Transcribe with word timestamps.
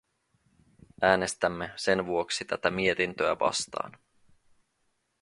Äänestämme 1.01 1.71
sen 1.75 2.05
vuoksi 2.05 2.45
tätä 2.45 2.71
mietintöä 2.71 3.39
vastaan. 3.39 3.99